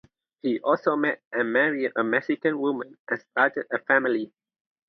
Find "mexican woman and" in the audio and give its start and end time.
2.03-3.19